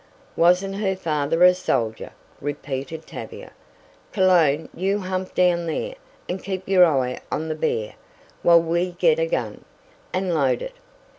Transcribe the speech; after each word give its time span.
"Wasn't 0.35 0.77
her 0.77 0.95
father 0.95 1.43
a 1.43 1.53
soldier!" 1.53 2.13
repeated 2.41 3.05
Tavia. 3.05 3.51
"Cologne 4.11 4.67
you 4.73 5.01
hump 5.01 5.35
down 5.35 5.67
there, 5.67 5.93
and 6.27 6.43
keep 6.43 6.67
your 6.67 6.83
eye 6.85 7.19
on 7.31 7.49
the 7.49 7.53
bear, 7.53 7.93
while 8.41 8.63
we 8.63 8.93
get 8.93 9.19
a 9.19 9.27
gun, 9.27 9.63
and 10.11 10.33
load 10.33 10.63
it. 10.63 10.73